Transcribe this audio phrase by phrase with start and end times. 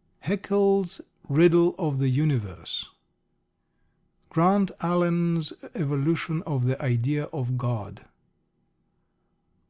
[0.20, 2.88] _Haeckel's Riddle of the Universe.
[4.30, 8.06] Grant Allen's _Evolution of the Idea of God.